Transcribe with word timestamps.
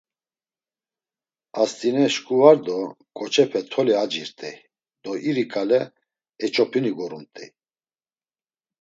Ast̆ine 1.61 2.05
şǩu 2.13 2.35
var 2.41 2.57
do, 2.65 2.77
ǩoçepe 3.17 3.61
toli 3.71 3.93
acirt̆ey 4.03 4.57
do 5.03 5.11
iri 5.29 5.45
ǩale 5.51 5.81
eç̌opinu 6.45 6.91
gorumt̆ey. 6.97 7.49